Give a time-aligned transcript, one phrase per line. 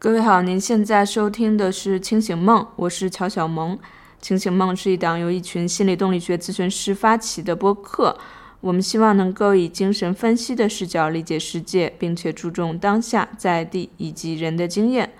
[0.00, 3.76] 各位好，您现在收听的是《清醒梦》，我是乔小萌。
[4.20, 8.16] 《清醒梦》是一档由一群心理动力学咨询师发起的播客，
[8.60, 15.12] 我们希望能够以精神分析的视角理解世界，并且注重当下、在地以及人的经验。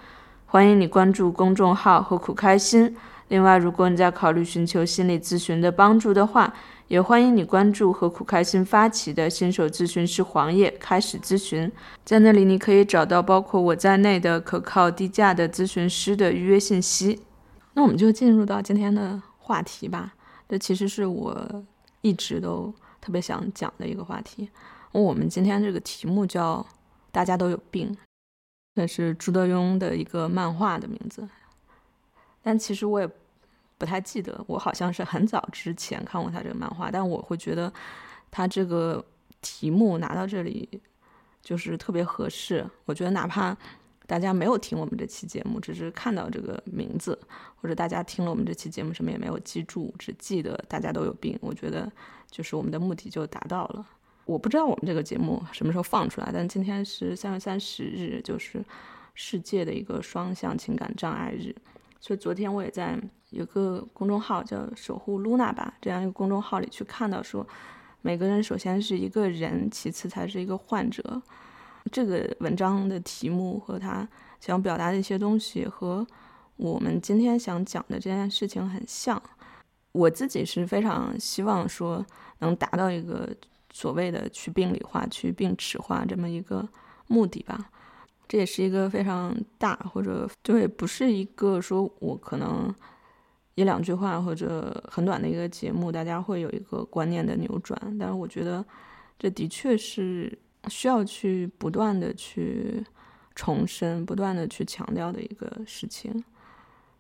[0.47, 2.97] 欢迎你关注公众号“何苦开心”。
[3.27, 6.55] 另外，如果你在考虑寻求心理咨询的帮助的话，
[6.89, 11.71] 也欢迎你关注何苦开心发起的新手咨询师黄页，开始咨询。
[12.03, 17.21] 在那里，你可以找到包括我在内的可靠低价的咨询师的预约信息。
[17.75, 20.15] 那我们就进入到今天的话题吧。
[20.49, 21.63] 这其实是我
[22.01, 22.73] 一直都
[23.03, 24.49] 特别想讲的一个话题。
[24.93, 26.67] 我们今天这个题目叫
[27.13, 27.95] “大家都有病”，
[28.77, 31.29] 那是朱德庸的一个漫画的名字。
[32.43, 33.11] 但其实我也。
[33.79, 37.73] 不太记得，我好像是很早之前看过他这个漫画，但我会觉得
[38.31, 39.03] 他这个
[39.41, 40.69] 题目拿到这里
[41.41, 42.69] 就是特别合适。
[42.85, 43.57] 我觉得哪怕
[44.07, 47.19] 大家没有听我们这期节目，只是看到这个名字，
[47.57, 51.91] 或者大家听了我们这期节目什么也没有记住，只记得大家都有病，我觉得
[52.31, 53.87] 就是我们的目的就达到了。
[54.25, 58.63] 我不知道我们这个节目什么时候放出来，但今天是三月三十日，就是
[59.15, 61.55] 世界的一个双向情感障碍日。
[62.01, 62.99] 所以昨天我也在
[63.31, 67.47] 有个公众号叫“守护露娜”吧，这样一个公众号里去看到说，
[68.03, 71.21] 每个人首先是一个人，其次才是一个患者。
[71.91, 74.07] 这个文章的题目和他
[74.41, 76.07] 想表达的一些东西，和
[76.57, 79.21] 我们今天想讲的这件事情很像。
[79.93, 82.05] 我自己是非常希望说
[82.41, 83.29] 能达到一个
[83.73, 86.69] 所谓的去病理化、去病耻化这么一个
[87.07, 87.71] 目的吧。
[88.29, 92.73] 这也是一个非常大，或者对，不是一个说我可能
[93.55, 97.81] 一两句话或者很短的一个节目，大家会有一个观念的扭转。
[97.99, 98.63] 但是我觉得
[99.19, 102.85] 这的确是需要去不断的去
[103.35, 106.23] 重申、不断的去强调的一个事情。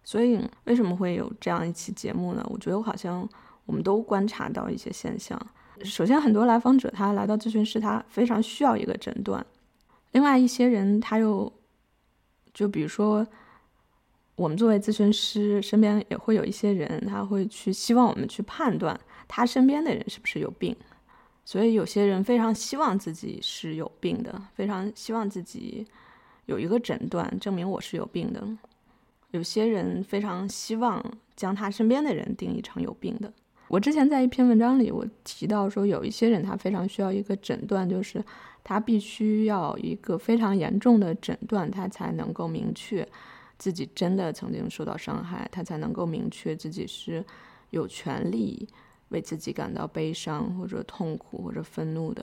[0.03, 2.42] 所以为什么会有这样一期节目呢？
[2.48, 3.29] 我觉得我好像
[3.67, 5.39] 我们都观察到一些现象。
[5.85, 9.45] 首先，很多来访者他来到咨询室，他非常需要一个诊断。
[10.13, 11.52] 另外一些人，他又
[12.55, 13.27] 就比如说，
[14.36, 18.98] 我们作为咨询师，身边也会有一些人，他会去希望我们去判断
[19.29, 20.74] 他身边的人是不是有病。
[21.45, 25.86] 所以有些人非常希望自己是有病的，非常希望自己
[26.46, 28.42] 有一个诊断证明我是有病的。
[29.30, 31.05] 有些人非常希望
[31.36, 33.33] 将他身边的人定义成有病的。
[33.69, 38.25] 我之前在一篇文章里，我提到说，有一些人他非常需要一个诊断，就是。
[38.68, 43.08] 他必须要一个非常严重的诊断，他才能够明确
[43.56, 47.24] 自己真的曾经受到伤害，他才能够明确自己是
[47.70, 48.68] 有权利
[49.08, 52.23] 为自己感到悲伤或者痛苦或者愤怒的。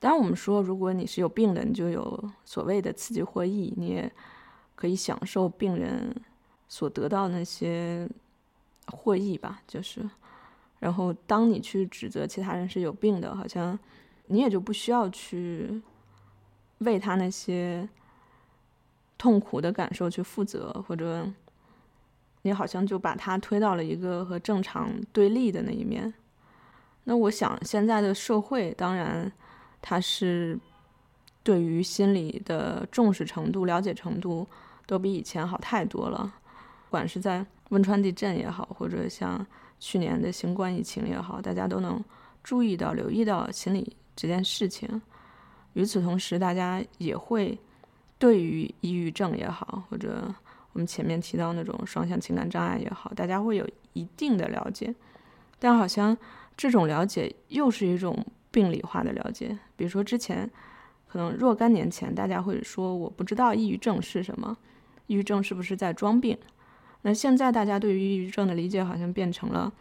[0.00, 4.12] 当然，我们说，如果你是有病的，你就有所谓的刺激获益，你也
[4.74, 6.12] 可以享受病人
[6.66, 8.08] 所得到那些
[8.88, 9.62] 获益吧。
[9.68, 10.00] 就是，
[10.80, 13.78] 然后当你去指责其他人是有病的，好像。
[14.28, 15.82] 你也就不需要去
[16.78, 17.88] 为他那些
[19.18, 21.28] 痛苦的感受去负责，或者
[22.42, 26.14] 你好像就把他推到了一个和正常对立的那一面。
[27.04, 29.32] 那我想，现在的社会当然
[29.80, 30.58] 它是
[31.42, 34.46] 对于心理的重视程度、了解程度
[34.86, 36.34] 都比以前好太多了。
[36.84, 39.44] 不管是在汶川地震也好，或者像
[39.80, 42.02] 去年的新冠疫情也好，大家都能
[42.42, 43.96] 注意到、留意到心理。
[44.20, 45.00] 这件事情，
[45.74, 47.56] 与此同时，大家也会
[48.18, 50.34] 对于抑郁症也好，或者
[50.72, 54.92] 我们前面提到那种双向情感障碍也好，大家会有一定的了解，
[55.60, 56.18] 但好像
[56.56, 59.56] 这种了解又是一种病理化的了解。
[59.76, 60.50] 比如说之前，
[61.06, 64.56] 可能若干年前，大家会说我不知道抑郁症是什么，
[65.06, 66.36] 抑郁症是不是在装病？
[67.02, 69.72] 那现在大家对于抑郁症的理解好像变成了，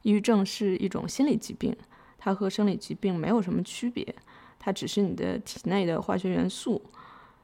[0.00, 1.76] 抑郁症是一种心理疾病。
[2.24, 4.14] 它和生理疾病没有什么区别，
[4.60, 6.80] 它只是你的体内的化学元素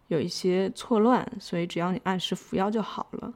[0.06, 3.34] 有一些错乱，所以只要你按时服药就好了。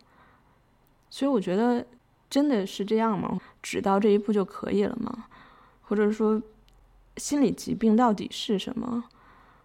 [1.10, 1.84] 所以我觉得
[2.30, 3.40] 真的是这样吗？
[3.60, 5.26] 只到这一步就可以了吗？
[5.80, 6.40] 或者说，
[7.16, 9.02] 心理疾病到底是什么？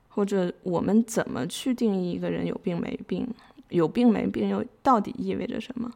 [0.10, 3.28] 或者我们怎么去定义一个人有病没病？
[3.70, 5.92] 有病没病又到底意味着什么？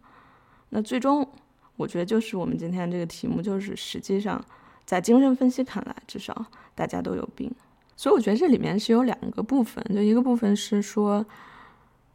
[0.70, 1.28] 那最终，
[1.76, 4.40] 我觉得就是我们今天这个题目，就是实际上。
[4.86, 6.46] 在精神分析看来，至少
[6.76, 7.50] 大家都有病，
[7.96, 11.26] 所以我觉得这里面是有两个部分，就一个部分是说，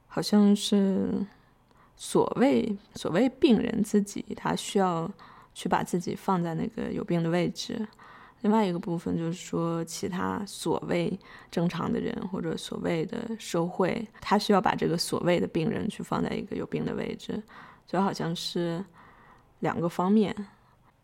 [0.06, 1.24] 好像是
[1.96, 5.10] 所谓所谓病人自己，他需要
[5.54, 7.86] 去把自己放在那个有病的位置，
[8.42, 11.18] 另外一个部分就是说，其他所谓
[11.50, 17.42] 正常的人或者所谓的社会，他需要把这个所谓的病人去放在一个有病的位置，
[17.86, 18.84] 就好像是
[19.60, 20.34] 两个方面。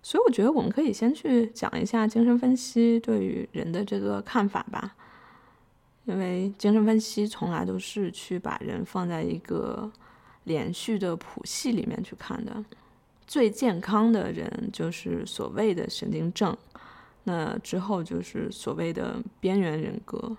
[0.02, 4.96] 所以我觉得我们可以先去讲一下精神分析对于人的这个看法吧，
[6.04, 9.90] 因为精神分析从来都是去把人放在一个
[10.44, 12.64] 连续的谱系里面去看的。
[13.26, 16.56] 最健康的人就是所谓的神经症。
[17.24, 20.36] 那之后就是所谓的边缘人格，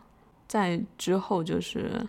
[0.50, 2.06] 再之后就是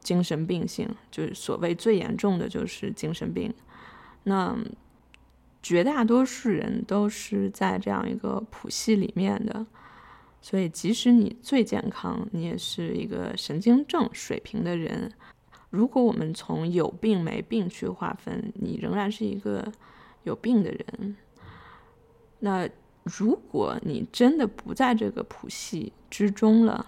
[0.00, 3.52] 精神病性，就是所谓最严重的就是精神病。
[4.24, 4.54] 那
[5.66, 9.66] 绝大多数人都是在这样一个谱系里面的，
[10.40, 15.10] 所以即使你最健康，你也是一个神经症水平的人。
[15.70, 19.72] 如果我们从有病没病去划分，你仍然是一个
[20.22, 21.16] 有病的人。
[22.38, 22.68] 那。
[23.20, 26.84] 如果你真的不在这个谱系之中了，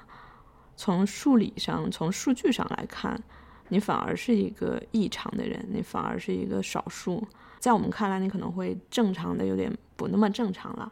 [0.77, 3.23] 从数理上、从数据上来看，
[3.69, 7.27] 你反而是一个异常的人，你反而是一个少数。
[7.59, 10.91] 在我们看来，你可能会正常的有点不那么正常了。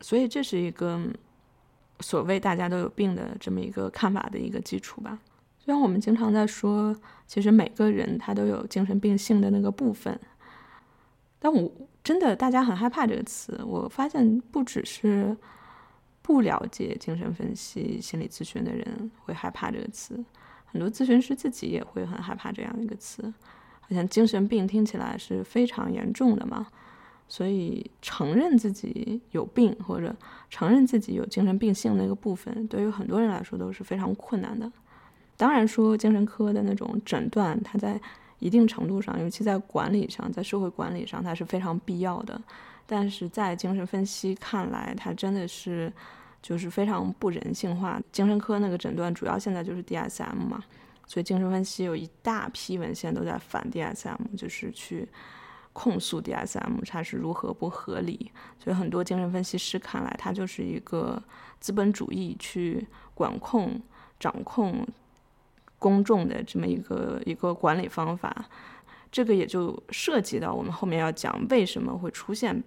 [0.00, 1.00] 所以，这是一个
[2.00, 5.18] 所谓大家都有病的这么一个看法的一个基础吧。
[5.58, 6.94] 虽然我们经常在说，
[7.28, 10.18] 其实每个人他都有精神病性的那个部分。
[11.38, 11.70] 但我
[12.02, 13.62] 真的，大家很害怕这个词。
[13.64, 15.36] 我发现不只是
[16.20, 20.24] 不了解精神分析、心理咨询的人会害怕这个词，
[20.72, 23.22] 很多咨询师自己也会很害怕这样一个词。
[23.80, 26.66] 好像精神病听起来是非常严重的嘛，
[27.28, 30.14] 所以承认自己有病或者
[30.48, 34.72] 承认自己有精神病性那个部分，对于很多人来说都是非常困难的。
[35.36, 38.00] 当然说精神科的那种诊断，它在。
[38.38, 42.42] 一定程度上，尤其在管理上，在社会管理上，它是非常必要的。
[42.86, 45.92] 但是在精神分析看来，它真的是
[46.42, 47.98] 就是非常不人性化。
[48.10, 50.62] 精神科那个诊断主要现在就是 DSM 嘛，
[51.06, 55.08] 所以精神分析有一大批文献都在反 DSM，就是去
[55.72, 58.30] 控诉 DSM 它是如何不合理。
[58.58, 61.22] 所以很多精神分析师看来，它就是一个
[61.60, 63.80] 资本主义去管控、
[64.20, 64.86] 掌控。
[65.78, 68.32] 公众的这么一个一个管理方法，
[69.10, 72.62] 这个也就涉及到我们后面要讲为什么会出现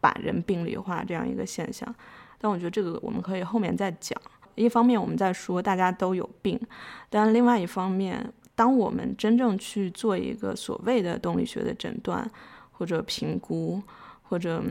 [0.00, 1.92] 把人病理化这样一个现象。
[2.40, 4.20] 但我觉得这个我们可以后面再讲。
[4.54, 6.60] 一方面我们在说大家都有病，
[7.08, 12.28] 但另外一方面，当我们真正去做一个所谓的动力学的诊断
[12.72, 13.82] 或者评估，
[14.22, 14.62] 或者。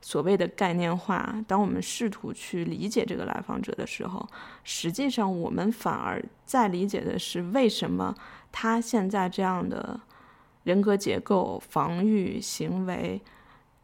[0.00, 4.24] 所谓的概念化，当我们试图去理解这个来访者的时候，
[4.62, 8.14] 实际上我们反而在理解的是为什么
[8.52, 10.00] 他现在这样的
[10.62, 13.20] 人格结构、防御行为、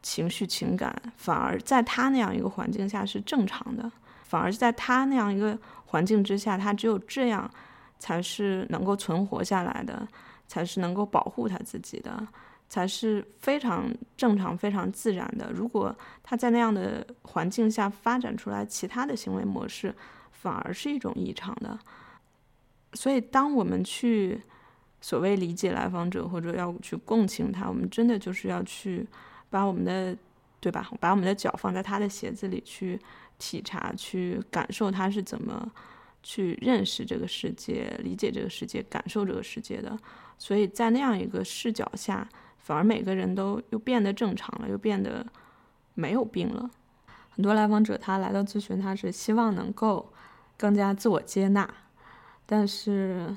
[0.05, 3.91] 情绪情感，反而在他那样一个环境下是正常的，
[4.23, 7.51] 反而在他那样一个环境之下，他只有这样
[7.99, 10.07] 才是能够存活下来的，
[10.47, 12.29] 才是能够保护他自己的。
[12.67, 13.85] 才是非常
[14.17, 15.53] 正常、非常自然的。
[15.53, 19.95] 如果他在那样的环境下发展出来其他的行为模式，
[20.33, 21.79] 反而是一种异常的。
[22.95, 24.41] 所以，当我们去
[25.01, 29.07] 所谓理解来访者或者要去共情他，我们真的就是要去
[29.55, 30.17] 把我们的
[30.59, 32.99] 对吧，把我们的脚放在他的鞋子里去
[33.39, 35.71] 体察、去感受他是怎么
[36.23, 39.97] 去认识这个世界、理解这个世界、感受这个世界的。
[40.39, 42.29] 所以在那样一个视角下。
[42.67, 45.27] 反而每个人都又变得正常了，又变得
[45.93, 46.71] 没有病了。
[47.29, 50.11] 很多来访者他来到咨询，他是希望能够
[50.57, 51.69] 更加自我接纳，
[52.47, 53.37] 但是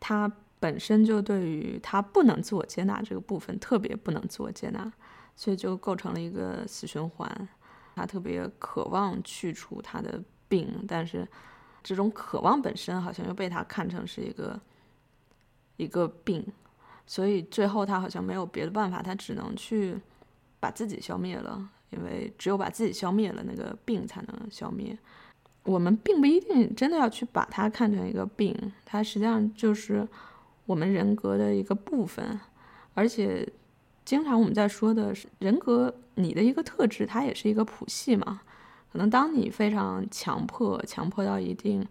[0.00, 0.28] 他
[0.58, 4.92] 本身就对于他不能自我接纳这个部分特别不能自我接纳，
[5.36, 7.48] 所以就构成了一个死循环。
[7.94, 11.26] 他特别渴望去除他的病，但是
[11.82, 14.60] 这种渴望本身好像又被他看成是一个
[15.76, 16.44] 一个病。
[17.06, 20.00] 所以最后他好像没有别的办法，他只能去
[20.58, 24.98] 把自己消灭了，因为只有把自己消灭了，那个病才能消灭。
[25.64, 30.06] 我们并不一定真的要去把它看成一个病，它实际上就是
[30.66, 32.40] 我们人格的一个部分。
[32.94, 33.46] 而且，
[34.04, 38.40] 经常我们在说的是人格，你的一个特质，它也是一个谱系嘛。
[38.92, 41.84] 可能当你非常强迫，强迫到一定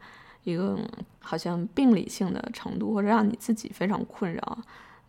[0.44, 0.78] 一个
[1.20, 4.58] 好像病理性的程度，或者让你自己非常困扰。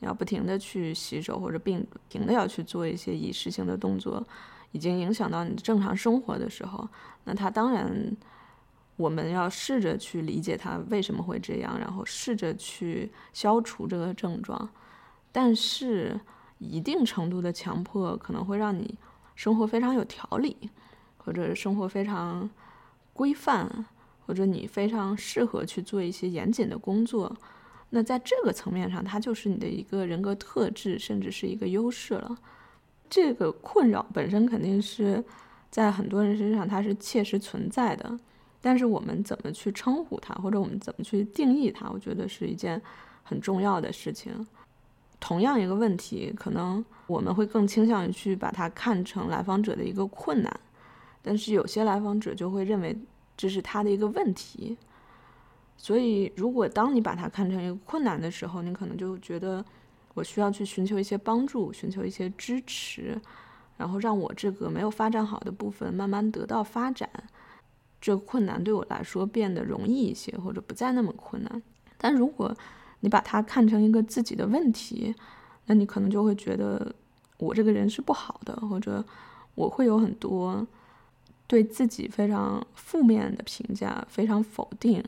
[0.00, 1.70] 你要不停的去洗手，或者不
[2.08, 4.26] 停的要去做一些仪式性的动作，
[4.72, 6.88] 已经影响到你的正常生活的时候，
[7.24, 8.16] 那他当然，
[8.96, 14.68] 我们要试着去理解他为什么会这样，然后试着去消除这个症状。
[15.30, 16.20] 但是，
[16.58, 18.96] 一定程度的强迫可能会让你
[19.34, 20.56] 生活非常有条理，
[21.16, 22.48] 或者生活非常
[23.12, 23.86] 规范，
[24.26, 27.36] 或者你非常适合去做一些严谨的工作，
[27.90, 32.36] 那在这个层面上，它就是你的一个人格特质，甚至是一个优势了。
[33.10, 35.22] 这个困扰本身肯定是
[35.70, 38.18] 在很多人身上它是切实存在的，
[38.60, 42.80] 但是我们怎么去称呼它，或者我们怎么去定义它，我觉得是一件
[43.22, 44.46] 很重要的事情。
[45.20, 50.60] 同样一个问题，可能我们会更倾向于去把它看成来访者的一个困难，
[51.22, 52.96] 但是有些来访者就会认为
[53.36, 54.76] 这是他的一个问题。
[55.76, 59.64] 所以，如果当你把它看成一个困难的时候，你可能就觉得
[60.14, 63.20] 我需要去寻求一些帮助，寻求一些支持，
[63.76, 67.10] 然后让我这个没有发展好的部分慢慢得到发展，
[68.00, 71.62] 这个困难对我来说变得容易一些，或者不再那么困难。
[71.98, 72.56] 但如果
[73.04, 75.14] 你把它看成一个自己的问题，
[75.66, 76.90] 那你可能就会觉得
[77.36, 79.04] 我这个人是不好的，或者
[79.54, 80.66] 我会有很多
[81.46, 85.04] 对自己非常负面的评价，非常否定。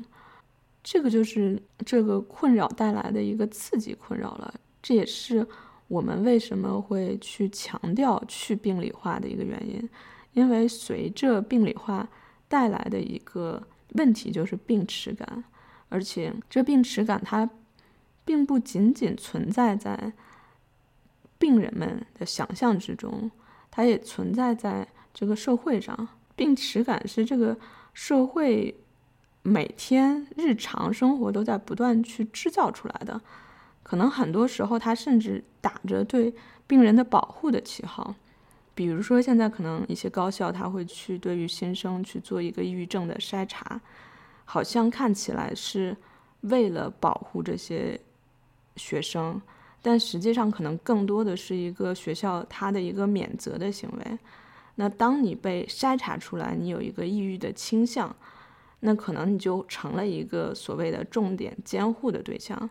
[0.85, 4.55] 这个就是这个困扰带来的一个刺激困扰了。
[4.83, 5.47] 这也是
[5.89, 9.89] 我们为什么会去强调去病理化的一个原因，
[10.35, 12.07] 因为随着病理化
[12.47, 15.43] 带来的一个问题就是病耻感，
[15.89, 17.49] 而且这病耻感它。
[18.27, 20.13] 并不仅仅存在在
[21.39, 23.31] 病人们的想象之中，
[23.71, 26.09] 它也存在在这个社会上。
[26.35, 27.57] 病耻感是这个
[27.95, 28.75] 社会
[29.43, 33.19] 每天日常生活都在不断去制造出来的。
[33.83, 36.35] 可能很多时候，它甚至打着对
[36.67, 38.15] 病人的保护的旗号。
[38.75, 43.81] 比如说，现在可能一些高校，他会去对于新生去做一个抑郁症的筛查，
[44.45, 45.97] 好像看起来是
[46.41, 47.99] 为了保护这些。
[48.77, 49.41] 学生，
[49.83, 54.19] 但实际上可能更多的是一个学校它的一个免责的行为。
[54.77, 58.15] 那当你被筛查出来，你有一个抑郁的倾向，
[58.81, 62.69] 那可能你就成了一个所谓的重点监护的对象。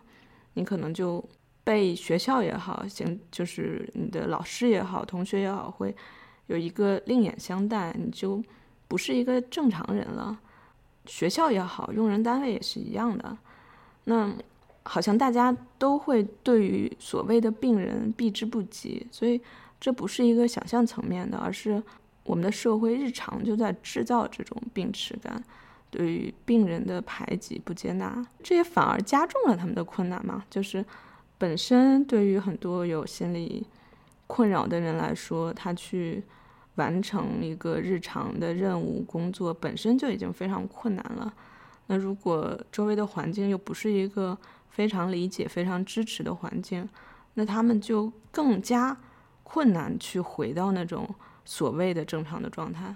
[0.54, 1.22] 你可能就
[1.64, 5.94] 被学校也好，行就是你的老师也好，同学也好，会
[6.46, 8.42] 有一个另眼相待，你就
[8.86, 10.38] 不是一个正常人了。
[11.06, 13.36] 学校也好，用人单位也是一样的。
[14.04, 14.32] 那。
[14.88, 19.40] 好像大家都会对于所谓的病人避之不及，所以
[19.80, 21.82] 这不是一个想象层面的，而是
[22.22, 25.42] 我们的社会日常就在制造这种病耻感，
[25.90, 30.44] 对于病人的排挤不接纳，这也反而加重了他们的困难嘛。
[30.48, 30.84] 就是
[31.36, 33.66] 本身对于很多有心理
[34.28, 36.22] 困扰的人来说，他去
[36.76, 41.34] 完成一个日常的任务工作本身就已经非常困难了，
[41.88, 44.38] 那如果周围的环境又不是一个。
[44.70, 46.88] 非常理解、非常支持的环境，
[47.34, 48.96] 那他们就更加
[49.42, 51.08] 困难去回到那种
[51.44, 52.94] 所谓的正常的状态。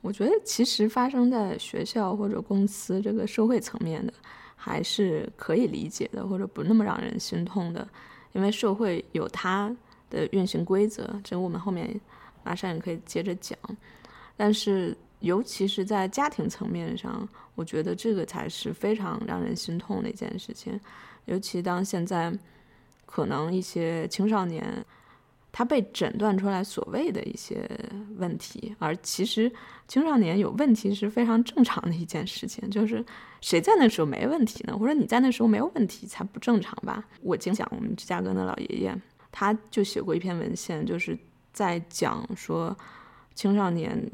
[0.00, 4.12] 我觉得，其实发生在学校或者公司这个社会层面的，
[4.54, 7.88] 还是可以理解的，或者不那么让人心痛的，
[8.32, 9.74] 因为社会有它
[10.10, 11.20] 的运行规则。
[11.24, 12.00] 这我们后面
[12.44, 13.58] 马上也可以接着讲，
[14.36, 14.96] 但是。
[15.26, 20.80] 尤其是在家庭层面上，我觉得这个才是非常让人心痛的一件事情。
[21.24, 22.32] 尤其当现在
[23.04, 24.64] 可能一些青少年
[25.50, 27.68] 他被诊断出来所谓的一些
[28.18, 29.50] 问题，而其实
[29.88, 32.70] 青少年有问题是非常正常的一件事情。
[32.70, 33.04] 就是
[33.40, 34.78] 谁在那时候没问题呢？
[34.78, 37.04] 或者你在那时候没有问题才不正常吧？
[37.20, 38.96] 我经讲我们芝加哥的老爷爷，
[39.32, 41.18] 他就写过一篇文献，就是
[41.52, 42.76] 在讲说
[43.34, 44.08] 青少年。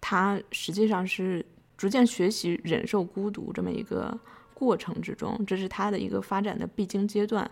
[0.00, 1.44] 他实际上是
[1.76, 4.18] 逐渐学习忍受孤独这么一个
[4.54, 7.50] 过程之中，这是他的一个发展的必经阶段。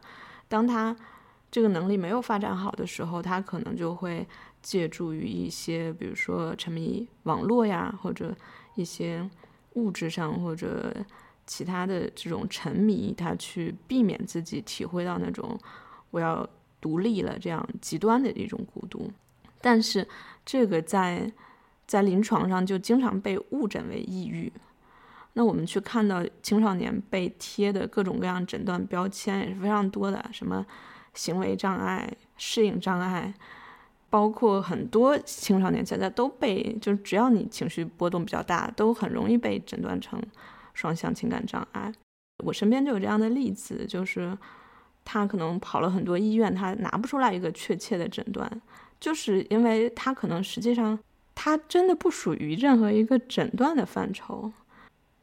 [0.49, 0.97] 当他
[1.51, 4.27] 这个能力没有发展好的时候，他可能就会
[4.63, 8.35] 借助于一些，比如说沉迷网络呀，或者
[8.75, 9.29] 一些
[9.75, 10.95] 物质上或者
[11.47, 15.59] 其他的这种沉迷，他去避免自己体会到那种
[16.11, 16.47] 我要
[16.81, 19.11] 独立了这样极端的一种孤独。
[19.61, 20.07] 但是
[20.45, 21.33] 这个在
[21.89, 24.53] 在临床上就经常被误诊为抑郁，
[25.33, 30.67] 那我们去看到青少年被贴的各种各样诊断标签也是非常多的，什么
[31.15, 33.33] 行为障碍、适应障碍，
[34.11, 40.23] 包括很多青少年现在都被，就是只要你情绪波动比较大，都很容易被诊断成
[40.75, 41.91] 双向情感障碍。
[42.45, 44.37] 我身边就有这样的例子，就是
[45.07, 48.61] 他可能跑了很多医院，他拿不出来一个确切的诊断，
[49.01, 50.99] 就是因为他可能实际上。
[51.41, 54.53] 它真的不属于任何一个诊断的范畴，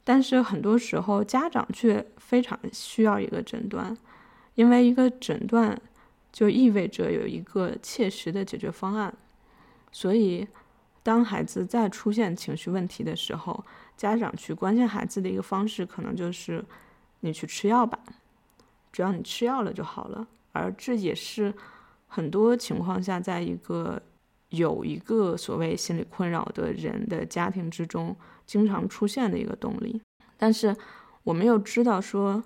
[0.05, 3.95] 但是很多时候家长却非常需要一个诊断，
[4.53, 5.77] 因为一个诊断
[6.31, 9.13] 就意味着有一个切实的解决方案。
[9.91, 10.48] 所以，
[11.03, 13.65] 当孩子再出现情绪问题的时候，
[13.98, 16.63] 家长去关心孩子的一个方式，可能就是
[17.19, 18.00] 你去吃药吧，
[18.89, 20.25] 只要你吃药了就好了。
[20.53, 21.53] 而这也是
[22.07, 24.01] 很多情况下，在一个
[24.56, 30.02] 有一个所谓心理困扰的人的家庭之中，经常出现的一个动力。
[30.38, 30.76] 但是
[31.24, 32.44] 我们又知道说，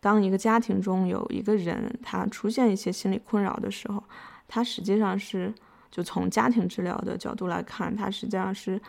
[0.00, 4.02] 当一个家庭中有一个人他出现一些心理困扰的时候，
[4.46, 5.52] 他实际上是。
[5.94, 8.80] 就从家庭治疗的角度来看，他实际上是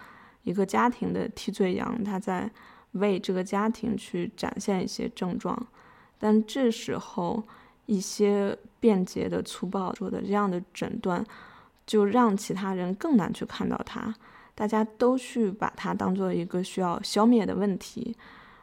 [0.44, 2.50] 一个家庭的替罪羊，他在
[2.94, 5.68] 为这个家庭去展现一些症状。
[6.18, 7.44] 但这时候，
[7.88, 11.22] 一些便捷的、粗暴做的这样的诊断，
[11.86, 14.14] 就让其他人更难去看到它。
[14.56, 18.16] 大家都去把它当做一个需要消灭的问题。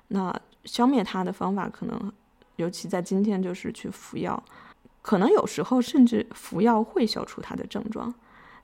[0.09, 0.35] 那
[0.65, 2.13] 消灭它的方法，可能
[2.57, 4.43] 尤其在今天，就是去服药。
[5.03, 8.13] 可能有时候甚至服药会消除他的症状。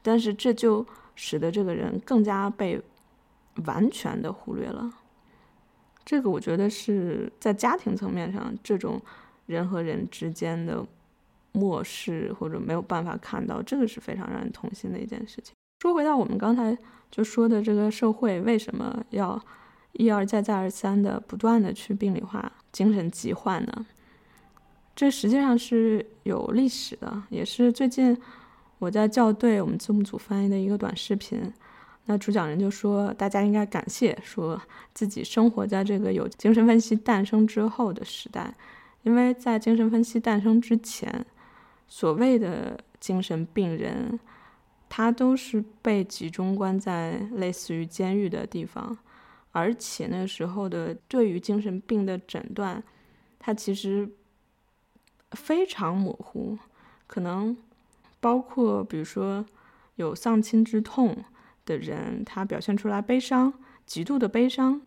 [0.02, 0.86] 但是这就
[1.16, 2.80] 使得这个人更加被
[3.64, 4.92] 完全的忽略了。
[6.04, 9.02] 这个我觉得是在家庭层面上，这种
[9.46, 10.86] 人和人之间的
[11.56, 15.54] 漠视或者没有办法看到，这个是非常让人痛心的一件事情。
[15.80, 16.76] 说回到我们刚才
[17.10, 19.40] 就说的这个社会为什么要
[19.92, 23.86] 一而再再而三的不断的去病理化精神疾患呢？
[24.94, 28.16] 这实际上是有历史的，也是最近。
[28.78, 31.40] 我在校对我们字幕组翻译的一个短视频，
[32.04, 34.60] 那主讲人就说，大家应该感谢说
[34.92, 38.54] 自己生活在这个有精神分析诞生之后的时代，
[39.02, 41.24] 因为在精神分析诞生之前，
[41.88, 44.18] 所谓的精神病人，
[44.88, 48.96] 他都是被集中关在类似于监狱的地方，
[49.52, 52.82] 而且那时候的对于精神病的诊断，
[53.38, 54.10] 它其实
[55.32, 56.58] 非常模糊，
[57.06, 57.56] 可能。
[58.18, 59.44] 包括比如说
[59.96, 61.24] 有丧亲之痛
[61.64, 63.52] 的人，他表现出来悲伤，
[63.84, 64.80] 极度的悲伤，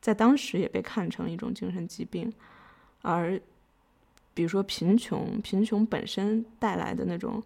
[0.00, 2.32] 在当时也被看成一种精神疾病。
[3.02, 3.38] 而
[4.36, 7.42] 比如说贫穷，贫穷本身带来的那种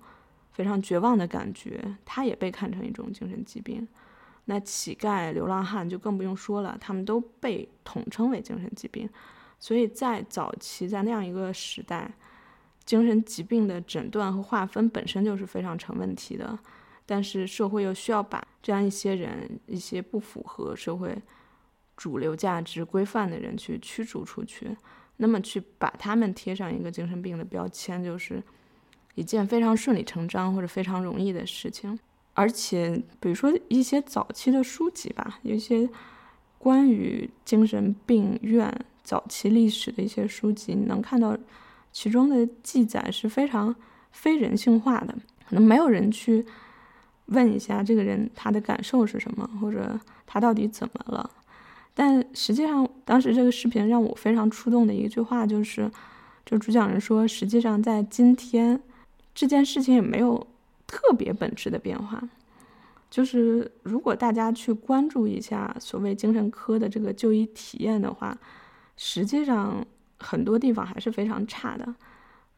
[0.50, 3.86] 非常绝望的感觉，它也被看成一种精神疾病。
[4.46, 9.08] 那乞丐、流浪汉就更不用说了，他们都被统称为精神疾病。
[9.60, 12.12] 所以在早期，在那样一个时代。
[12.86, 16.58] 精神疾病的诊断和划分本身就是非常成问题的，
[17.06, 21.16] 但是社会又需要把这样一些人、一些不符合社会
[21.96, 24.76] 主流价值规范的人去驱逐出去，
[25.20, 28.42] 那么去把他们贴上一个精神病的标签，就是
[29.14, 31.98] 一件非常顺理成章或者非常容易的事情。
[32.34, 35.88] 而且，比如说一些早期的书籍吧，有一些
[36.58, 41.38] 关于精神病院早期历史的一些书籍，你能看到。
[41.92, 43.74] 其中的记载是非常
[44.12, 45.12] 非人性化的，
[45.48, 46.46] 可能没有人去
[47.26, 51.28] 问一下这个人他的感受是什么，或者他到底怎么了。
[51.94, 55.90] 但实际上，当时这个视频让我非常触动的一句话就是，
[56.44, 58.80] 就主讲人说，实际上在今天
[59.34, 60.46] 这件事情也没有
[60.86, 62.22] 特别本质的变化。
[63.10, 68.36] 就是如果大家去关注一下所谓精神科的这个就医体验的话，
[68.96, 69.86] 实际上。
[70.22, 71.94] 很多地方还是非常差的，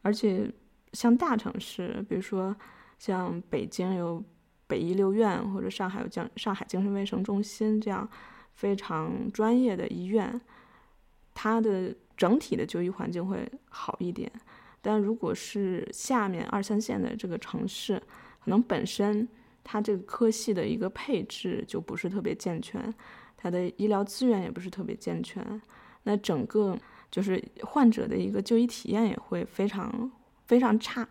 [0.01, 0.51] 而且
[0.91, 2.53] 像大城市，比如说
[2.99, 4.21] 像北京有
[4.67, 8.05] 北医六院，或者上海有江上海精神卫生中心这样
[8.55, 10.39] 非常专业的医院，
[11.33, 14.31] 它的整体的就医环境会好一点。
[14.81, 18.01] 但如果是下面二三线的这个城市，
[18.43, 19.27] 可能本身
[19.63, 22.93] 它这个科系的一个配置就不是特别健全，
[23.37, 25.61] 它的医疗资源也不是特别健全，
[26.03, 26.77] 那整个。
[27.13, 30.11] 就是患者的一个就医体验也会非常
[30.47, 31.07] 非常差，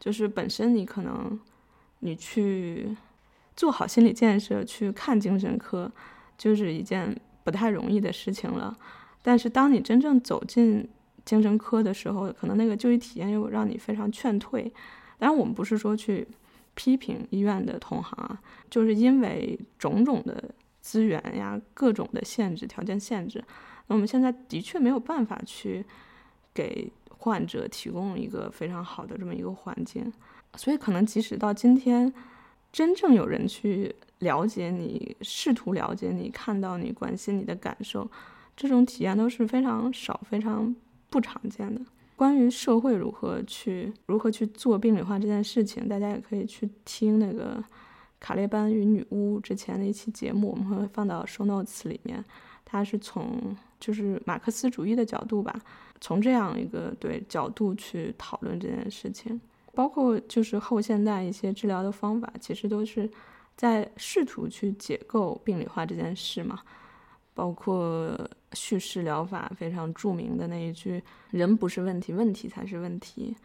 [0.00, 1.38] 就是本身你可能
[1.98, 2.96] 你去
[3.54, 5.92] 做好心理建设去看精神科，
[6.42, 8.76] 就是一件不太容易的事情了。
[9.22, 10.88] 但是当你真正走进
[11.24, 14.62] 精神科的时候，可能那个就医体验又让你非常劝退。
[15.18, 16.26] 当然，我们不是说去
[16.74, 23.38] 批评医院的同行啊，就是因为种种的资源呀、各种的限制条件限制。
[23.86, 25.84] 那我们现在的确没有办法去
[26.52, 30.12] 给患者提供一个非常好的这么一个环境，
[30.56, 32.12] 所以可能即使到今天，
[32.72, 38.10] 真正有人去了解你、试图了解你、看到你、关心你的感受，
[38.56, 40.74] 这种体验都是非常少、非常
[41.10, 41.80] 不常见的。
[42.16, 47.62] 关于社会如何去如何去做病理化这件事情，大家也可以去听那个
[48.20, 52.24] 卡列班与女巫之前的一期节目，我们会放到 show notes 里面。
[52.64, 55.54] 他是从就是马克思主义的角度吧，
[56.00, 59.38] 从这样一个对角度去讨论这件事情，
[59.74, 63.10] 包括就是后现代一些治疗的方法，其实都是
[63.56, 66.60] 在试图去解构病理化这件事嘛，
[67.32, 68.18] 包括
[68.54, 73.36] 叙事疗法非常著名的那一句“人不是问题，问题才是问题”，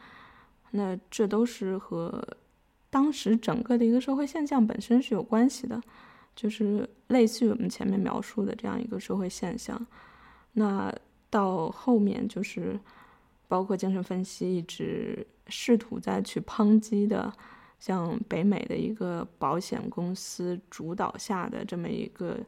[0.72, 2.26] 那这都是和
[2.90, 5.80] 当时整个的一个社会现象本身是有关系的，
[6.36, 9.86] 就是类似于我们前面描述的这样一个社会现象。
[10.54, 10.92] 那
[11.30, 12.80] 到后面就是
[13.48, 17.32] 包括精神分析一直试图再去抨击的。
[17.80, 22.40] 像北美的一个保险公司主导下的这么一个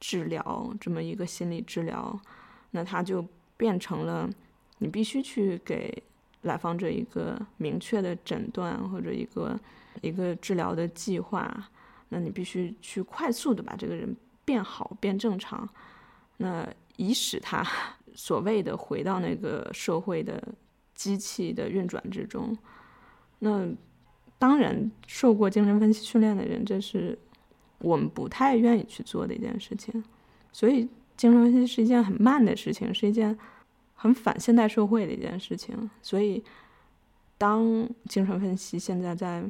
[0.00, 2.18] 治疗，这么一个心理治疗，
[2.70, 3.22] 那它就
[3.56, 4.28] 变成了
[4.78, 6.02] 你必须去给
[6.42, 9.60] 来访者一个明确的诊断或者一个
[10.00, 11.68] 一个治疗的计划，
[12.08, 15.68] 那你必须去快速的把这个人变好变正常，
[16.38, 17.62] 那以使他
[18.16, 20.42] 所谓的回到那个社会的
[20.94, 22.56] 机器的运转之中，
[23.40, 23.68] 那。
[24.38, 27.18] 当然，受过精神分析训练的人，这是
[27.78, 30.02] 我们不太愿意去做的一件事情。
[30.52, 33.36] 所以，精神分析是一件很慢的事情，是一件
[33.94, 35.90] 很反现代社会的一件事情。
[36.00, 36.44] 所以，
[37.36, 39.42] 当精神分析现在在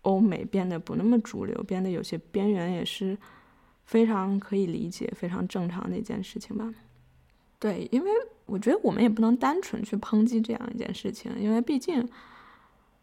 [0.00, 3.18] 欧美变得不那么主流，变得有些边缘，也是
[3.84, 6.72] 非常可以理解、非常正常的一件事情吧。
[7.58, 8.10] 对，因为
[8.46, 12.08] 我觉得我们也不能单纯去抨击这样一件事情，因为毕竟。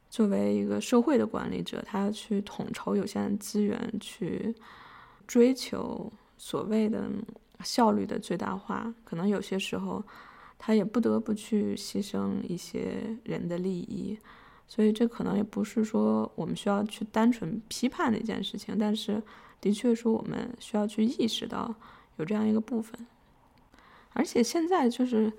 [0.10, 4.56] 作为一个社会的管理者，他要去统筹有限的资源，去
[5.28, 7.10] 追求所谓的
[7.64, 8.94] 效率的最大化。
[9.04, 10.02] 可能有些时候，
[10.58, 14.18] 他也不得不去牺牲一些人的利益。
[14.66, 18.78] 所以，这可能也不是说我们需要去单纯批判的一件事情。
[18.80, 19.22] 但是，
[19.60, 21.76] 的确说我们需要去意识到
[22.16, 23.06] 有这样一个部分。
[24.14, 25.32] 而且，现在就是，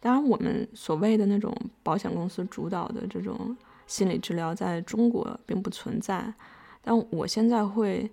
[0.00, 3.56] 当然，我们所谓的那种保险公司主导的这种。
[3.92, 6.32] 心理治疗在中国并不存在，
[6.80, 8.10] 但我现在会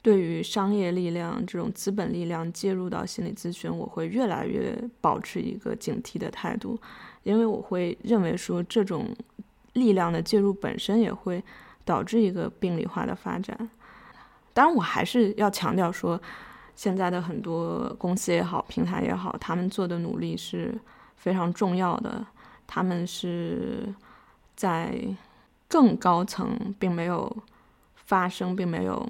[0.00, 6.80] 对于商业力量这种资本力量介入到心理咨询，我会越来越保持一个警惕的态度，
[7.22, 9.14] 因为我会认为说这种
[9.74, 11.44] 力量的介入本身也会
[11.84, 13.68] 导致一个病理化的发展。
[14.54, 16.18] 当然，我还是要强调说，
[16.74, 20.74] 现在的很多公司也好，平台也好，他们做的努力是
[21.16, 22.26] 非常重要的，
[22.66, 23.94] 他们是。
[24.54, 24.96] 在
[25.68, 27.36] 更高层并没有
[27.94, 29.08] 发生，并没有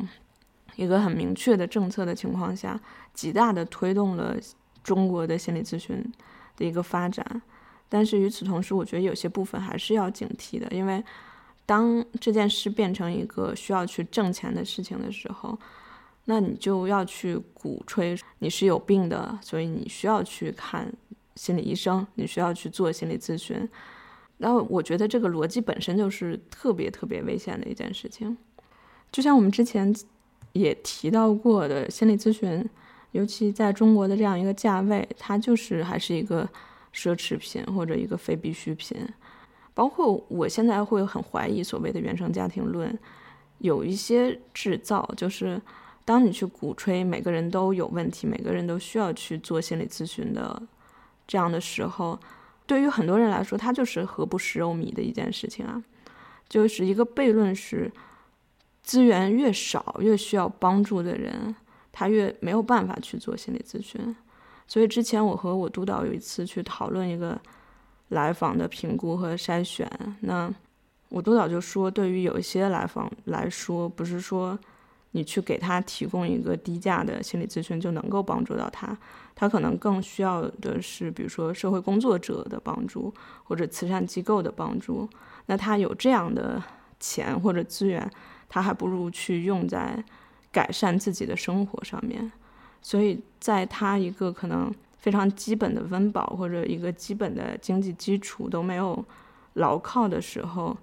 [0.76, 2.80] 一个很明确的政策的情况下，
[3.12, 4.36] 极大的推动了
[4.82, 6.02] 中国的心理咨询
[6.56, 7.42] 的一个发展。
[7.88, 11.04] 但是与此同时，我觉得有些部分还是要警惕的，因为
[11.66, 15.56] 当这件事变成一个需要去挣钱的事情的时候，
[16.24, 20.92] 那你就要去鼓吹你是有病的，所以你需要去看
[21.36, 23.68] 心理医生，你需要去做心理咨询。
[24.36, 28.36] 然后我觉得这个逻辑本身就是特别特别危险的一件事情，
[29.12, 29.94] 就像我们之前
[30.52, 32.68] 也提到过的，心理咨询，
[33.12, 36.48] 尤其在中国的这样一个价位，它就是还是一个
[36.92, 38.98] 奢侈品或者一个非必需品。
[39.72, 42.98] 包括我现在会很怀疑所谓的原生家庭论，
[43.58, 45.62] 有一些制造，就是
[46.04, 50.60] 当你去鼓吹每个人都有问题，每个人都需要去做心理咨询的
[51.26, 52.18] 这样的时候。
[52.66, 55.82] 对于很多人来说，它就是何不食肉糜的一件事情啊，
[56.48, 57.92] 就是一个悖论是，
[58.82, 61.54] 资源越少越需要帮助的人，
[61.92, 64.16] 他越没有办法去做心理咨询。
[64.66, 67.38] 所以之前我和我督导有一次去讨论一个
[68.08, 70.52] 来访的评估和筛选，那
[71.10, 74.58] 我督导就说，对于有一些来访来说，不是说。
[75.16, 78.96] 你去给他提供一个低价的心理咨询就能够帮助到他，
[79.32, 85.08] 他可能更需要的是，比如说社会工作者的帮助或者慈善机构的帮助。
[85.46, 86.60] 那他有这样的
[86.98, 88.10] 钱或者资源，
[88.48, 90.02] 他还不如去用在
[90.50, 92.32] 改善自己的生活上面。
[92.82, 99.04] 所以，在他一个可能非常基本的温饱或者一个基本的经济基础都没有
[99.52, 100.76] 牢靠的时候。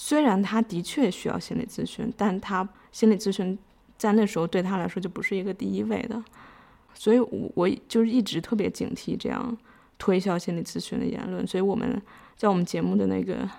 [0.00, 3.58] 虽然他的确需要心理咨询，但他心理咨询
[3.96, 6.22] 在那时候对他来说就不是一个第一位的，
[6.94, 9.58] 所以，我我就是一直特别警惕这样
[9.98, 11.44] 推销心理咨询的言论。
[11.44, 12.00] 所以我们
[12.36, 13.50] 在我们节目的那个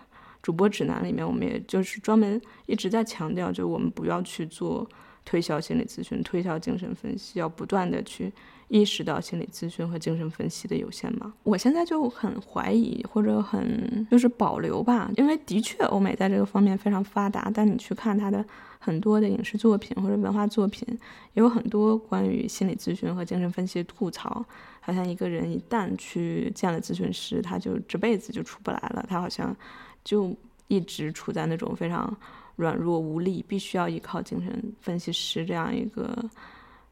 [0.42, 4.90] 主播指南里面，我们也就是专门一直在强调，就我们不要去做
[5.26, 8.32] 推销心理咨询、推销精神分析，要不断的去。
[8.70, 11.34] 意识到心理咨询和精神分析的有限吗？
[11.44, 17.52] 我现在就很怀疑，或者很就是保留吧，因为的确欧美在这个方面非常发达。
[17.54, 18.46] 但你去看它的
[18.80, 20.88] 很多的影视作品或者文化作品，
[21.34, 24.46] 也有很多关于心理咨询和精神分析的吐槽。
[24.82, 29.06] 好像一个人一旦去见了咨询师，他就这辈子就出不来了。
[29.10, 29.56] 他好像
[30.04, 30.36] 就
[30.68, 32.16] 一直处在那种非常
[32.56, 36.18] 软弱无力，必须要依靠精神分析师这样一个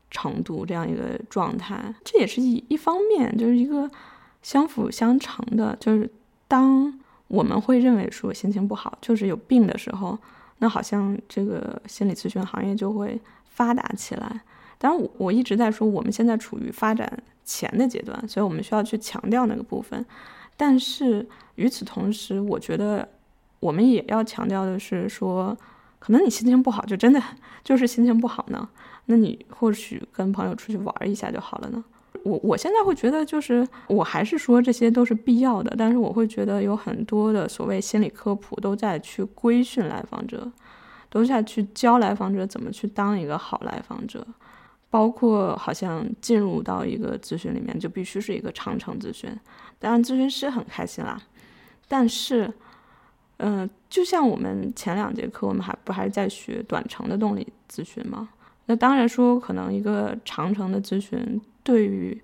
[0.10, 1.93] 程度，这样一个状态。
[2.04, 3.89] 这也是一一方面，就是一个
[4.41, 5.76] 相辅相成的。
[5.80, 6.10] 就是
[6.48, 10.17] 当我们会认为说心情不好就是有病的时候，
[10.60, 14.41] 那好像这个心理咨询行业就会发达起来。
[14.78, 20.06] 当然，我我一直在说我们现在处于发展前的阶段，所以我们需要去强调那个部分。
[20.56, 23.08] 但是与此同时，我觉得
[23.60, 25.58] 我们也要强调的是说，
[26.00, 27.22] 可能你心情不好，就真的
[27.63, 28.70] 就是心情不好呢。
[29.08, 31.84] 那你或许跟朋友出去玩一下就好了呢。
[32.24, 40.52] 我我现在会觉得，就是我还是说这些都是必要的，但是我会觉得有很多的所谓心理科普都在去规训来访者，
[41.10, 44.26] 都在去教来访者怎么去当一个好来访者。
[44.89, 49.30] 包括好像进入到一个咨询里面，就必须是一个长程咨询。
[49.78, 51.22] 当然，咨询师很开心啦。
[51.89, 52.52] 但是，
[53.36, 58.30] 嗯，就像我们前两节课，我们还不还是在学短程的动力咨询吗？
[58.67, 62.21] 那当然说，可能一个长程的咨询对于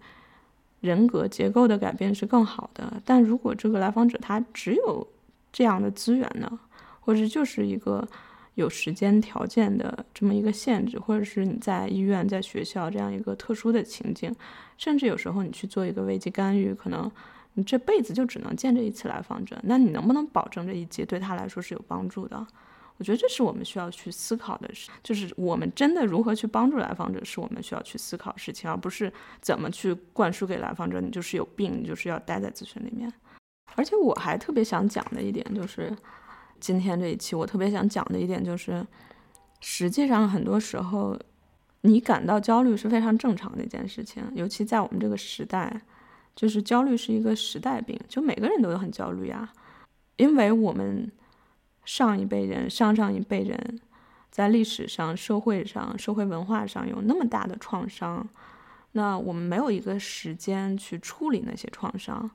[0.80, 3.02] 人格结构的改变是更好的。
[3.04, 5.08] 但如果这个来访者他只有
[5.52, 6.60] 这样的资源呢，
[7.02, 8.08] 或者就是一个。
[8.56, 14.32] 有时间条件的这么一个限制，或者是你在医院、在学校这样一个特殊的情境，
[14.78, 17.12] 甚至有时候你去做一个危机干预，可能
[17.56, 22.46] 你这辈子就只能见这一次来访者，那你能不能保证这一节对他来说是有帮助的？
[22.98, 33.12] 我觉得这是我们需要去思考的事，就是我们真的如何去帮助来访者，是我们需要去思考的事情，而不是怎么去灌输给来访者你就是有病，你就是要待在咨询里面。
[33.76, 35.96] 而且我还特别想讲的一点就是。
[36.60, 38.88] 今天这一期，我特别想讲的一点就是，
[39.60, 41.20] 实际上很多时候，
[41.82, 44.24] 你感到焦虑是非常正常的一件事情。
[44.34, 45.82] 尤其在我们这个时代，
[46.34, 49.52] 就是焦虑是一个时代病，就每个人都很焦虑啊。
[50.16, 51.12] 因为我们
[51.86, 53.80] 上一辈人、上上一辈人，
[54.32, 58.28] 在历史上、社会上、社会文化上有那么大的创伤，
[58.94, 62.30] 那我们没有一个时间去处理那些创伤，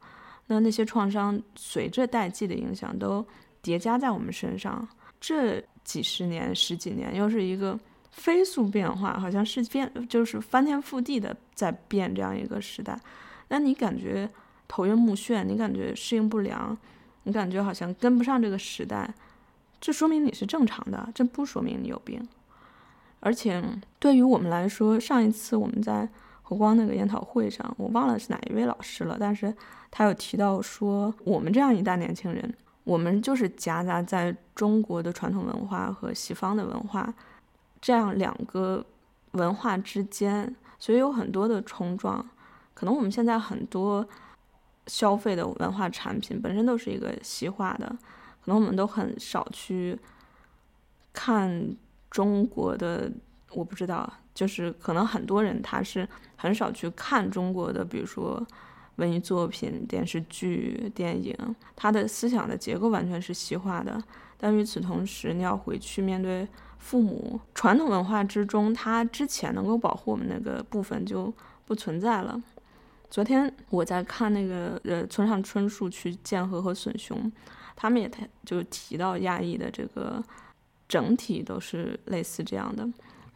[0.47, 3.27] 那那些创伤随着代际的影响都。
[3.61, 4.89] 叠加在我们身上，
[5.21, 7.79] 这几十年、十几年，又是一个
[8.13, 12.99] 飞速变化，好像是变，就是翻天覆地的在变这样一个时代。
[13.49, 14.31] 那你感觉
[14.69, 16.79] 头晕目眩，你感觉适应不良，
[17.25, 19.13] 你感觉好像跟不上这个时代，
[19.81, 22.27] 这说明你是正常的，这不说明你有病。
[23.21, 23.63] 而且
[23.99, 26.09] 对于我们来说，上一次我们在
[26.43, 29.55] 和光那个研讨会上，我忘了是哪一位老师了，但是
[29.91, 32.55] 他有提到说，我们这样一代年轻人。
[32.85, 37.13] 我们就是夹杂在中国的传统文化和西方的文化
[37.83, 38.83] 这样两个
[39.33, 42.27] 文化之间，所以有很多的冲撞。
[42.73, 44.09] 可能我们现在很多
[44.87, 47.95] 消费的文化产品本身都是一个西化的，
[48.49, 49.99] 可能我们都很少去
[51.13, 51.77] 看
[52.09, 53.13] 中国的。
[53.51, 58.43] 我不知道，就是可能很多人他是很少去看中国的，比如说。
[58.97, 61.33] 文艺作品、电视剧、电影，
[61.77, 64.03] 他的思想的结构完全是西化的。
[64.37, 71.33] 但与此同时，你要回去面对父母传统文化之中，它之前能够保护我们那个部分就
[71.65, 72.43] 不存在了。
[73.09, 77.31] 昨天我在看那个呃村上春树去见和和隼雄，
[77.81, 80.21] 他们也他就提到亚裔的这个
[80.89, 82.85] 整体都是类似这样的。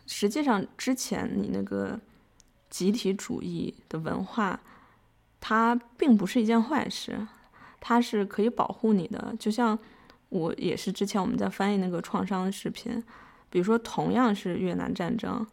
[0.07, 2.01] 实际上，之前你那个
[2.69, 4.59] 集体主义的文化。
[5.45, 7.19] 它并不是一件坏事，
[7.81, 9.35] 它是可以保护你的。
[9.41, 9.77] 就像
[10.29, 13.03] 我也是之前我们在翻译那个创伤的视频，
[13.51, 15.45] 比如说同样是越南战争，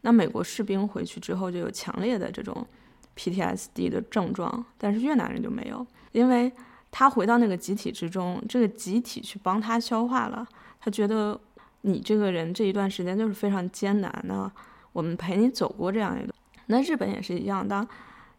[0.00, 2.66] 那美国士兵回去之后就有强烈的这种
[3.14, 6.52] PTSD 的症状，但是越南人就没有，因为
[6.98, 10.46] 他回到那个集体之中，这个集体去帮他消化了，
[10.80, 11.38] 他觉得
[11.82, 14.50] 你这个人这一段时间就是非常艰难的，
[14.94, 16.32] 我们陪你走过这样一个。
[16.68, 17.86] 那日本也是一样的。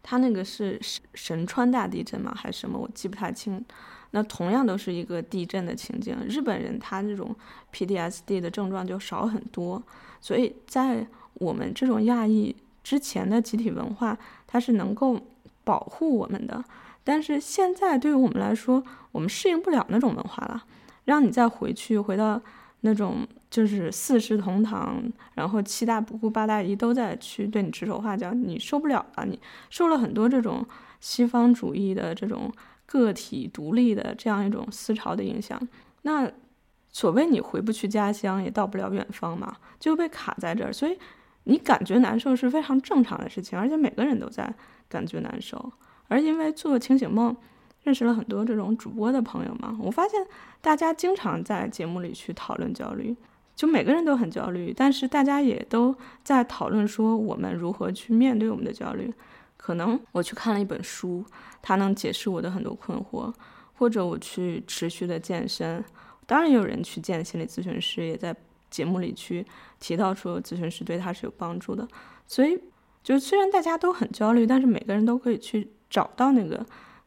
[0.02, 2.34] 他那个是神神川大地震吗？
[2.34, 2.76] 还是什么？
[2.76, 3.64] 我记不太清。
[4.10, 7.32] 那同样都是一个地震的情景，日本人他这种
[7.72, 9.80] PTSD 的症状就少很多。
[10.20, 14.18] 所以在我们这种亚裔之前的集体文化，
[14.48, 15.16] 它是能够
[15.62, 16.64] 保护我们的。
[17.08, 20.62] 但是现在对于我们来说，我们适应不了那种文化了。
[21.06, 22.40] 让你再回去回到。
[22.82, 25.02] 那种就是四世同堂，
[25.34, 29.26] 然后七大不顾八大姨都在去对你指手画脚，你受不了了。
[29.26, 29.36] 你
[29.68, 30.64] 受了很多这种
[31.00, 32.52] 西方主义的这种
[32.86, 35.60] 个体独立的这样一种思潮的影响，
[36.02, 36.30] 那
[36.92, 40.72] 所谓你回不去家乡，也到不了远方嘛，就被卡在这儿。
[40.72, 40.96] 所以
[41.42, 44.54] 你感觉难受是非常正常的事情，而且每个人都在
[44.88, 45.72] 感觉难受。
[46.08, 47.36] 而因为做清醒梦。
[47.84, 50.20] 认识了很多这种主播的朋友嘛，我发现
[50.60, 53.16] 大家经常在节目里去讨论焦虑，
[53.56, 59.10] 就每个人都很焦虑，但是大家也都在讨论说我们如何去面对我们的焦虑。
[59.56, 61.24] 可能我去看了一本书，
[61.62, 63.32] 它能解释我的很多困惑，
[63.72, 65.82] 或者我去持续的健身。
[66.26, 68.36] 当然，也有人去见心理咨询师，也在
[68.68, 69.46] 节目里去
[69.80, 71.88] 提到说咨询师对他是有帮助的。
[72.26, 72.60] 所以，
[73.02, 76.64] 就虽然大家都很焦虑，但是每个人都可以去找到那个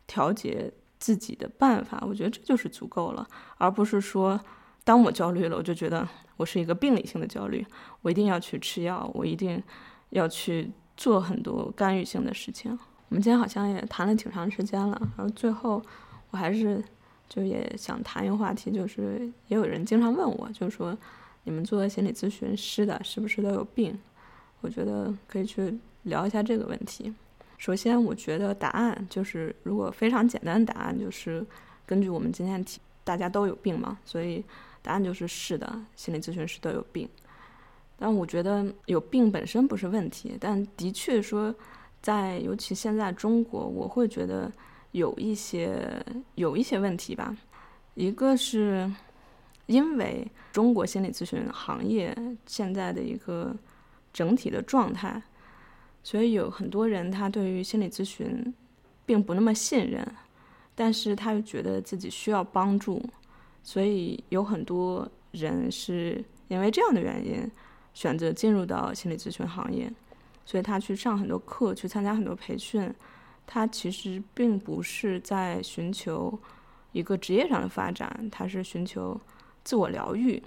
[0.07, 2.03] 调节自己的办法。
[2.07, 4.39] 我觉得这就是足够了，而不是说
[4.83, 7.65] 当我焦虑了，我就觉得我是一个病理性的焦虑，
[8.01, 9.61] 我一定要去吃药，我一定
[10.09, 10.71] 要去。
[10.97, 12.71] 做很多干预性的事情。
[13.09, 15.81] 我们今天好像也谈了挺长时间了，然后最后
[16.29, 16.83] 我还是
[17.27, 20.95] 就也想谈一个话题，就是也有人经常问我，就是说
[21.45, 23.97] 你们做心理咨询师的是不是都有病？
[24.59, 27.11] 我觉得可以去聊一下这个问题。
[27.61, 31.45] 首先，我觉得答案就是，如果非常简单的答案就是
[31.85, 34.43] 根据我们今天提，大家都有病嘛，所以
[34.81, 37.07] 答案就是是的，心理咨询师都有病。
[37.99, 41.53] 但我觉得有病本身不是问题，但的确说，
[42.01, 44.51] 在尤其现在中国，我会觉得
[44.93, 47.37] 有一些有一些问题吧。
[47.93, 48.91] 一个是
[49.67, 53.55] 因为中国心理咨询行业现在的一个
[54.11, 55.21] 整体的状态，
[56.03, 58.53] 所以有很多人他对于心理咨询
[59.05, 60.05] 并不那么信任，
[60.75, 63.01] 但是他又觉得自己需要帮助，
[63.63, 67.49] 所以有很多人是因为这样的原因。
[67.93, 69.91] 选择进入到心理咨询行业，
[70.45, 72.89] 所以他去上很多课，去参加很多培训。
[73.45, 76.39] 他其实并不是在寻求
[76.93, 79.19] 一个职业上的发展，他是寻求
[79.65, 80.41] 自我疗愈。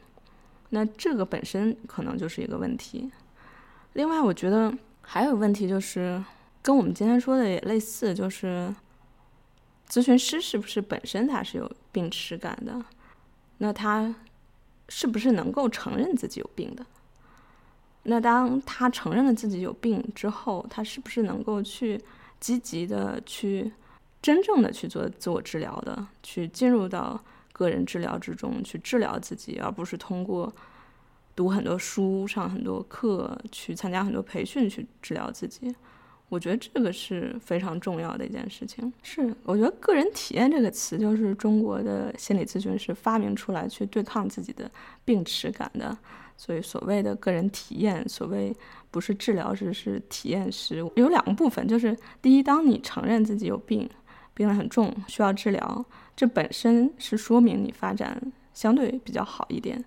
[0.71, 3.13] 那这个本身可能就是一个问题。
[3.93, 4.73] 另外，我觉得
[5.07, 6.23] 还有问题就是
[6.63, 8.75] 跟我们今天说的也类似，就是
[9.89, 12.85] 咨询师是不是本身他是有病耻感的？
[13.59, 14.15] 那他
[14.89, 16.85] 是不是能够承认自己有病的？
[18.05, 22.01] 那当他承认了自己有病之后，他是不是能够去
[22.41, 23.73] 积极的去
[24.21, 27.19] 真正的去做自我治疗的，去进入到
[27.53, 30.53] 个人治疗之中去治疗自己，而不是通过
[31.37, 35.75] 读很多书、上很多课、去参加很多培训去治疗自己？
[36.31, 38.93] 我觉得这个是非常重要的一件事情。
[39.03, 44.69] 是，我觉得“个人体验”这个词就是中国的心理咨询师发明出来去对抗自己的
[45.05, 45.97] 病耻感的。
[46.37, 48.53] 所以，所谓的个人体验，所谓
[48.91, 51.65] 不是治疗师，是体验师，有两个部分。
[51.69, 53.89] 就是第一，当你承认自己有病，
[54.33, 55.85] 病得很重，需要治疗，
[56.17, 58.21] 这本身是说明你发展
[58.53, 59.85] 相对比较好一点。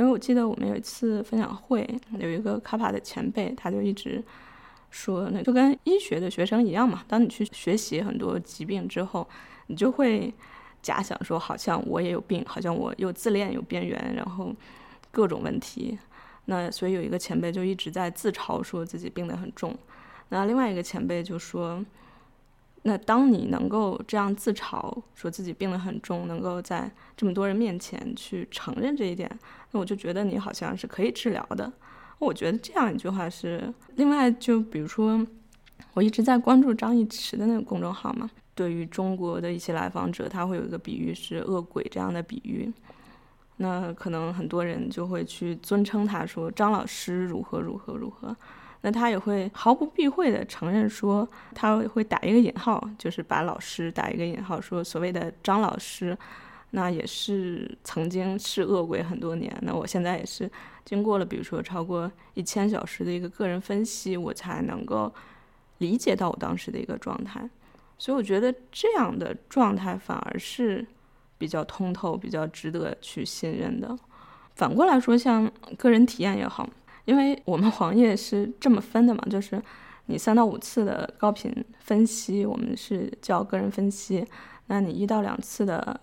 [0.00, 4.20] 因为我记得我们有一次分享会，有一个卡帕的前辈，他就一直
[4.90, 7.04] 说，那就跟医学的学生一样嘛。
[7.06, 9.28] 当你去学习很多疾病之后，
[9.68, 10.34] 你就会
[10.82, 14.52] 假想说，好像我也有病，好像我又自恋，有边缘，然后。
[15.12, 15.98] 各种问题，
[16.44, 19.76] 那所以有一个前辈就一直在自嘲，说自己病得很重。
[20.28, 21.84] 那另外一个前辈就说
[22.82, 29.30] ：“那当你能够这样自嘲，说自己病得很重，能够在这么多人面前去承认这一点，
[29.72, 31.70] 那我就觉得你好像是可以治疗的。”
[32.18, 33.72] 我觉得这样一句话是。
[33.96, 35.26] 另外，就比如说，
[35.94, 42.70] 我一直在关注张艺驰的那个公众号嘛，对于中国的一些来访者，他会有一个比喻是恶鬼这样的比喻。
[43.56, 48.36] 那可能很多人就会去尊称他，说张老师如何如何如何。
[48.82, 56.16] 那他也会毫不避讳地承认说，他会打一个引号，就是把老师打一个引号，说所谓的张老师，
[56.70, 59.54] 那也是曾经是恶鬼很多年。
[59.62, 60.50] 那我现在也是
[60.84, 65.12] 经过了，比如说超过一千小时的一个个人分析，我才能够
[65.78, 67.48] 理解到我当时的一个状态。
[67.98, 70.86] 所以我觉得这样的状态反而是。
[71.40, 73.98] 比较通透，比较值得去信任的。
[74.56, 76.68] 反过来说，像个人体验也好，
[77.10, 79.60] 因为我们行业是这么分的嘛，就是
[80.06, 84.24] 你三到五次的高频分析，我们是叫个人分析；
[84.68, 86.00] 那你一到两次的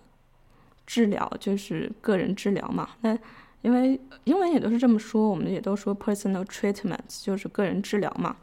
[0.86, 2.90] 治疗就是个人治疗嘛。
[3.04, 3.18] 那
[3.62, 8.36] 因为英文也都是这么说，我们也都说 personal treatment 就是个人治疗嘛。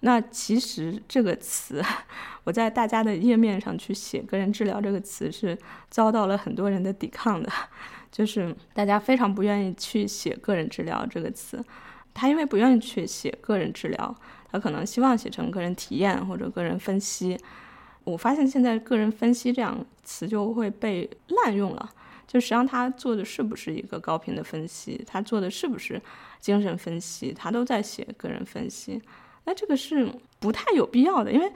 [0.00, 1.80] 那其实这个词，
[2.42, 5.56] 我在大家的页面上去写“个人治疗”这个词是
[5.90, 7.48] 遭到了很多人的抵抗的，
[8.14, 11.60] 就是大家非常不愿意去写“个人治疗”这个词。
[12.14, 14.14] 他因为不愿意去写“个人治疗”，
[14.52, 17.36] 他可能希望写成“个人体验”或者“个人分析”。
[18.04, 21.10] 我发现现在“个人分析”这样词就会被
[21.44, 21.90] 滥用了，
[22.28, 26.00] 就实际上他做的是不是一个高频的分析，他做的是不是
[26.38, 29.02] 精神分析，他都在写“个人分析”。
[29.44, 30.08] 那这个是
[30.38, 31.50] 不太有必要的，因为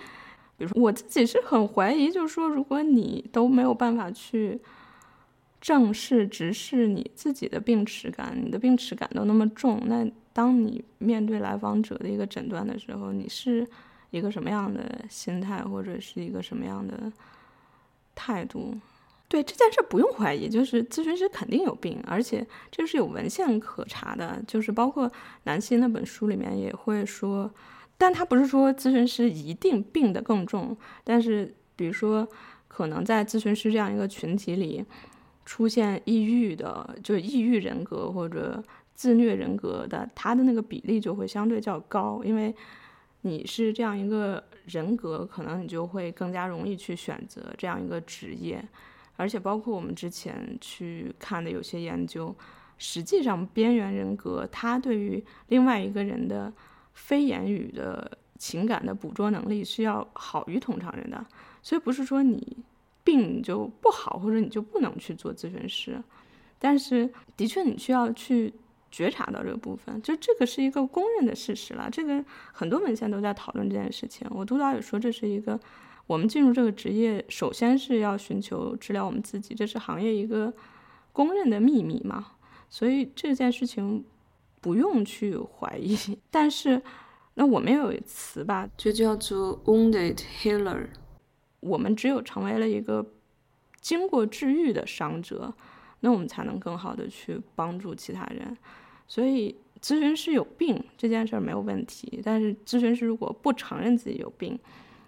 [0.56, 4.60] 比如说我自己是很怀疑，就是说如果你都没有办法去
[5.60, 13.66] 正视、直视你自己的病耻感，你的病耻感都那么重，那当你面对来访者的一个诊断的时候，你是
[14.10, 17.12] 一个什么样的心态，或者是一个什么样的
[18.14, 18.74] 态度？
[19.28, 25.10] 对这件事不用怀疑，就是咨询师肯定有病，而且这是有文献可查的，就是包括
[25.44, 27.52] 南希那本书里面也会说，
[27.98, 32.26] 但他不是说咨询师一定病得更重，但是比如说
[32.68, 34.82] 可能在咨询师这样一个群体里
[35.48, 38.62] 出现抑郁的，就抑郁人格或者
[38.94, 42.54] 自虐人格的，他的那个比例就会相对较高，因为
[43.22, 48.62] 你是这样一个人格，可能你就会更加容易去选择这样一个职业。
[49.16, 52.36] 而且包括我们之前去看的有些研究，
[52.76, 56.52] 实际上边缘人格他对于另外一个人的
[56.92, 61.24] 非言语的情感的捕捉能力是要好于通常人的，
[61.62, 62.58] 所以不是说你
[63.08, 65.98] 病你就不好或者你就不能去做咨询师，
[66.58, 68.52] 但是的确你需要去
[68.90, 75.58] 觉察到这个部分，就这个是一个公认的事实了，这个很多文献都在讨论这件事情，我督导也说这是一个。
[76.06, 80.50] 我们进入这个职业，首先是要寻求治疗我们自己，这是行业一个
[81.12, 82.32] 公认的秘密嘛。
[82.70, 84.02] 所以这件事情
[84.62, 85.98] 不用去怀疑。
[86.32, 86.80] 但是，
[87.34, 90.86] 那我们有一词吧，就叫做 wounded healer。
[91.60, 93.04] 我们只有成为了一个
[93.80, 95.52] 经过治愈的伤者，
[96.00, 98.56] 那我们才能更好的去帮助其他人。
[99.06, 104.58] 所以，咨询师有病这件事儿没有问题，但是咨询师如果不承认自己有病，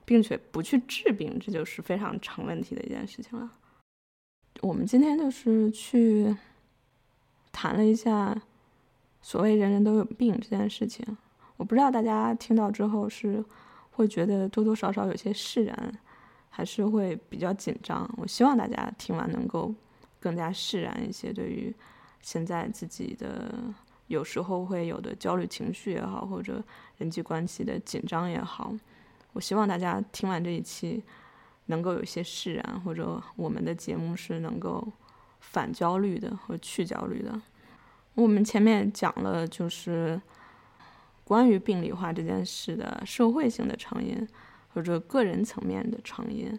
[0.05, 3.51] 并且不去治病，这就是非常成问题的一件事情了。
[4.63, 6.35] 我们今天就是去
[7.53, 8.41] 谈了一下
[9.23, 11.05] 所谓人人都有病这件事情。
[11.57, 13.45] 我不知道大家听到之后是
[13.91, 16.01] 会觉得多多少少有些释然，
[16.51, 18.09] 还是会比较紧张。
[18.19, 19.73] 我希望大家听完能够
[20.21, 21.75] 更加释然一些，对于
[22.21, 23.55] 现在自己的
[24.09, 26.63] 有时候会有的焦虑情绪也好，或者
[26.99, 28.75] 人际关系的紧张也好。
[29.33, 31.03] 我希望大家听完这一期，
[31.67, 34.87] 能够有一些释然，或者我们的节目是能够
[35.39, 37.41] 反焦虑的和去焦虑的。
[38.15, 40.21] 我们前面讲了，就是
[41.23, 44.29] 关于病理化这件事的社会性的成因，
[44.75, 46.59] 或者个人层面的成因。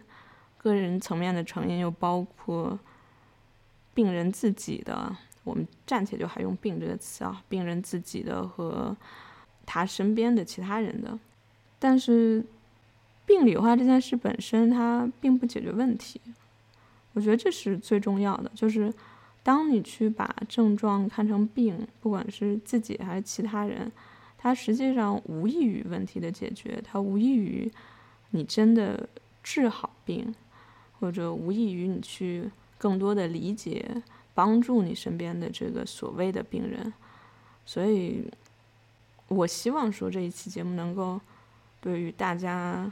[0.58, 2.78] 个人层面的成因又包括
[3.94, 8.96] 病人自己的，我们暂且就还用“病”这个词啊，病人自己的和
[9.66, 11.18] 他身边的其他人的，
[11.78, 12.44] 但是。
[13.24, 16.20] 病理化这件事本身，它并不解决问题。
[17.12, 18.92] 我觉得这是最重要的，就是
[19.44, 23.90] 当你去把症状看成病，不管是自己还是其他人，
[24.36, 27.70] 它实际上无异于问题的解决，它无异于
[28.32, 29.08] 你真的
[29.42, 30.34] 治好病，
[30.98, 34.02] 或者无异于你去更多的理解、
[34.34, 36.92] 帮助你身边的这个所谓的病人。
[37.64, 38.28] 所以，
[39.28, 41.20] 我希望说这一期节目能够
[41.80, 42.90] 对于大家。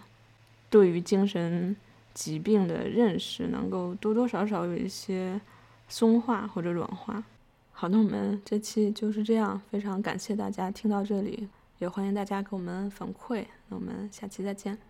[0.70, 1.74] 对于精神
[2.14, 5.41] 疾病的认识，能够多多少少有一些
[5.88, 7.24] 松化或者软化。
[7.72, 11.49] 好，那我们这期就是这样，非常感谢大家听到这里，
[11.80, 13.47] 也欢迎大家给我们反馈。
[13.68, 14.89] 那我们下期再见。